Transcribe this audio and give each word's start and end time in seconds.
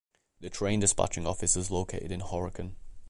The 0.39 0.49
train 0.49 0.79
dispatching 0.79 1.27
office 1.27 1.55
is 1.55 1.69
located 1.69 2.11
in 2.11 2.21
Horicon. 2.21 2.73